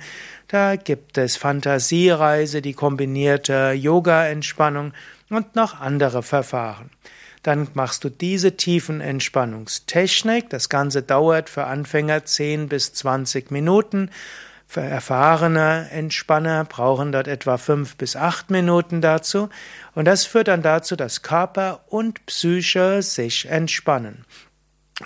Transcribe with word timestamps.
da 0.48 0.76
gibt 0.76 1.18
es 1.18 1.36
Fantasiereise, 1.36 2.62
die 2.62 2.72
kombinierte 2.72 3.72
Yoga-Entspannung 3.72 4.92
und 5.28 5.54
noch 5.54 5.78
andere 5.78 6.22
Verfahren. 6.22 6.90
Dann 7.42 7.68
machst 7.74 8.02
du 8.04 8.08
diese 8.08 8.56
tiefen 8.56 9.00
Entspannungstechnik. 9.00 10.50
Das 10.50 10.68
Ganze 10.68 11.02
dauert 11.02 11.50
für 11.50 11.64
Anfänger 11.64 12.24
10 12.24 12.68
bis 12.68 12.94
20 12.94 13.50
Minuten. 13.50 14.10
Für 14.66 14.80
erfahrene 14.80 15.88
Entspanner 15.90 16.64
brauchen 16.64 17.12
dort 17.12 17.28
etwa 17.28 17.56
5 17.56 17.96
bis 17.96 18.16
8 18.16 18.50
Minuten 18.50 19.00
dazu. 19.00 19.48
Und 19.94 20.06
das 20.06 20.26
führt 20.26 20.48
dann 20.48 20.62
dazu, 20.62 20.96
dass 20.96 21.22
Körper 21.22 21.80
und 21.88 22.26
Psyche 22.26 23.02
sich 23.02 23.48
entspannen. 23.48 24.24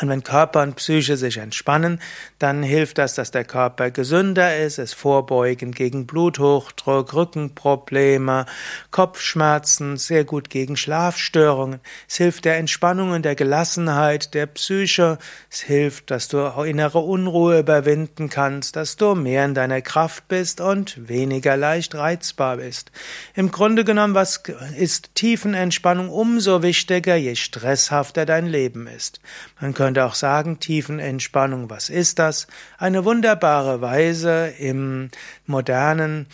Und 0.01 0.09
wenn 0.09 0.25
Körper 0.25 0.63
und 0.63 0.77
Psyche 0.77 1.19
sich 1.19 1.37
entspannen, 1.37 2.01
dann 2.39 2.63
hilft 2.63 2.97
das, 2.97 3.15
dass 3.15 3.31
der 3.31 3.45
Körper 3.45 3.91
gesünder 3.91 4.57
ist, 4.57 4.79
es 4.79 4.95
vorbeugend 4.95 5.77
gegen 5.77 6.07
Bluthochdruck, 6.07 7.13
Rückenprobleme, 7.13 8.47
Kopfschmerzen, 8.91 9.99
sehr 9.99 10.25
gut 10.25 10.49
gegen 10.49 10.79
Schlafstörungen. 10.79 11.81
Es 12.09 12.17
hilft 12.17 12.47
der 12.47 12.57
Entspannung 12.57 13.11
und 13.11 13.27
der 13.27 13.35
Gelassenheit 13.35 14.33
der 14.33 14.47
Psyche. 14.47 15.19
Es 15.51 15.61
hilft, 15.61 16.11
dass 16.11 16.29
du 16.29 16.39
auch 16.39 16.65
innere 16.65 17.01
Unruhe 17.01 17.59
überwinden 17.59 18.31
kannst, 18.31 18.77
dass 18.77 18.97
du 18.97 19.15
mehr 19.15 19.45
in 19.45 19.53
deiner 19.53 19.83
Kraft 19.83 20.27
bist 20.27 20.63
und 20.63 21.07
weniger 21.07 21.59
leicht 21.59 21.95
reizbar 21.95 22.57
bist. 22.57 22.93
Im 23.35 23.51
Grunde 23.51 23.85
genommen, 23.85 24.15
was 24.15 24.43
ist 24.79 25.15
Tiefenentspannung 25.17 26.09
umso 26.09 26.63
wichtiger, 26.63 27.17
je 27.17 27.35
stresshafter 27.35 28.25
dein 28.25 28.47
Leben 28.47 28.87
ist. 28.87 29.21
Man 29.61 29.75
könnte 29.83 30.05
auch 30.05 30.15
sagen, 30.15 30.61
Tiefenentspannung, 30.61 31.69
was 31.69 31.89
ist 31.91 32.21
das? 32.21 32.47
Eine 32.79 33.05
wunderbare 33.05 33.81
Weise 33.81 34.47
im 34.57 35.11
modernen, 35.45 36.29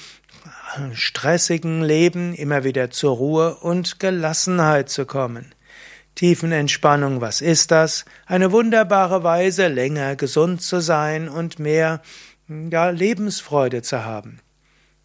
stressigen 0.93 1.81
Leben 1.83 2.35
immer 2.35 2.63
wieder 2.63 2.91
zur 2.91 3.17
Ruhe 3.17 3.55
und 3.55 4.01
Gelassenheit 4.01 4.91
zu 4.91 5.07
kommen. 5.07 5.55
Tiefenentspannung, 6.15 7.23
was 7.23 7.41
ist 7.41 7.71
das? 7.71 8.05
Eine 8.27 8.53
wunderbare 8.53 9.25
Weise, 9.25 9.69
länger 9.69 10.15
gesund 10.15 10.61
zu 10.61 10.83
sein 10.83 11.31
und 11.31 11.59
mehr 11.59 12.03
ja, 12.49 12.91
Lebensfreude 12.91 13.81
zu 13.81 14.05
haben. 14.05 14.41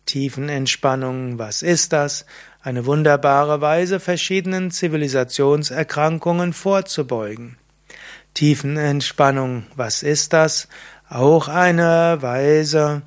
Tiefenentspannung, 0.06 1.40
was 1.40 1.62
ist 1.62 1.94
das? 1.94 2.26
Eine 2.62 2.86
wunderbare 2.86 3.62
Weise, 3.62 4.02
verschiedenen 4.02 4.70
Zivilisationserkrankungen 4.70 6.52
vorzubeugen. 6.52 7.56
Tiefenentspannung, 8.34 9.68
was 9.76 10.02
ist 10.02 10.34
das? 10.34 10.68
Auch 11.08 11.48
eine 11.48 12.18
Weise, 12.22 13.04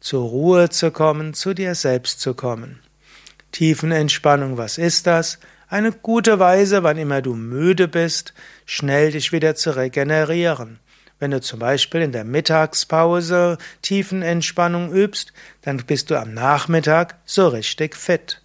zur 0.00 0.28
Ruhe 0.28 0.68
zu 0.68 0.90
kommen, 0.90 1.32
zu 1.32 1.54
dir 1.54 1.74
selbst 1.74 2.20
zu 2.20 2.34
kommen. 2.34 2.80
Tiefenentspannung, 3.52 4.58
was 4.58 4.76
ist 4.76 5.06
das? 5.06 5.38
Eine 5.68 5.92
gute 5.92 6.38
Weise, 6.38 6.82
wann 6.82 6.98
immer 6.98 7.22
du 7.22 7.34
müde 7.34 7.88
bist, 7.88 8.34
schnell 8.66 9.12
dich 9.12 9.32
wieder 9.32 9.54
zu 9.54 9.76
regenerieren. 9.76 10.80
Wenn 11.18 11.30
du 11.30 11.40
zum 11.40 11.58
Beispiel 11.58 12.02
in 12.02 12.12
der 12.12 12.24
Mittagspause 12.24 13.58
Tiefenentspannung 13.82 14.92
übst, 14.92 15.32
dann 15.62 15.78
bist 15.78 16.10
du 16.10 16.20
am 16.20 16.32
Nachmittag 16.32 17.16
so 17.24 17.48
richtig 17.48 17.96
fit. 17.96 18.40